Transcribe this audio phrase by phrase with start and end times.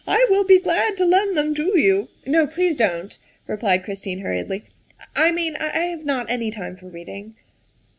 [0.07, 2.07] I will be glad to lend them to you.
[2.25, 4.63] ''''No, please don 't, ''replied Christine hurriedly,
[5.15, 7.35] ''I mean, I have not any time for reading.